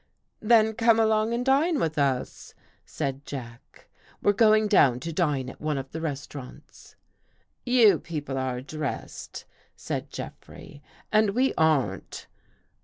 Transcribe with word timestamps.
"Then 0.39 0.73
come 0.73 0.99
along 0.99 1.31
and 1.31 1.45
dine 1.45 1.79
with 1.79 1.95
us," 1.99 2.55
said 2.87 3.23
Jack." 3.23 3.87
We're 4.23 4.33
going 4.33 4.67
down 4.67 4.99
to 5.01 5.13
dine 5.13 5.47
at 5.47 5.61
one 5.61 5.77
of 5.77 5.91
the 5.91 5.99
restau 5.99 6.37
rants." 6.41 6.95
"You 7.67 7.99
people 7.99 8.35
are 8.35 8.61
dressed," 8.61 9.45
said 9.75 10.09
Jeffrey, 10.09 10.81
"and 11.11 11.35
we 11.35 11.53
aren't." 11.55 12.25